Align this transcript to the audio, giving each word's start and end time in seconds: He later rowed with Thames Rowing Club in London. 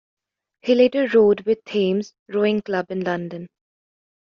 He 0.63 0.73
later 0.73 1.07
rowed 1.13 1.41
with 1.41 1.63
Thames 1.63 2.15
Rowing 2.27 2.63
Club 2.63 2.89
in 2.89 3.01
London. 3.01 3.47